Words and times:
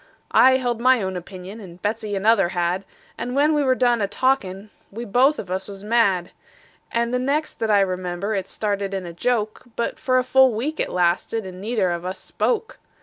I 0.31 0.57
held 0.57 0.81
my 0.81 0.99
own 1.03 1.15
opinion, 1.15 1.59
and 1.59 1.79
Betsey 1.79 2.15
another 2.15 2.49
had; 2.57 2.85
And 3.19 3.35
when 3.35 3.53
we 3.53 3.63
were 3.63 3.75
done 3.75 4.01
a 4.01 4.07
talkin', 4.07 4.71
we 4.89 5.05
both 5.05 5.37
of 5.37 5.51
us 5.51 5.67
was 5.67 5.83
mad. 5.83 6.31
And 6.91 7.13
the 7.13 7.19
next 7.19 7.59
that 7.59 7.69
I 7.69 7.81
remember, 7.81 8.33
it 8.33 8.47
started 8.47 8.95
in 8.95 9.05
a 9.05 9.13
joke; 9.13 9.61
But 9.75 9.99
full 9.99 10.23
for 10.23 10.41
a 10.41 10.47
week 10.47 10.79
it 10.79 10.89
lasted, 10.89 11.45
and 11.45 11.61
neither 11.61 11.91
of 11.91 12.03
us 12.03 12.17
spoke. 12.17 12.79